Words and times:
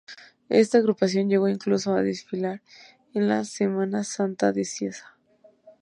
Esta 0.49 0.79
agrupación 0.79 1.29
llegó 1.29 1.47
incluso 1.47 1.93
a 1.93 2.01
desfilar 2.01 2.63
en 3.13 3.27
la 3.27 3.43
Semana 3.45 4.03
Santa 4.03 4.51
de 4.51 4.65
Cieza. 4.65 5.15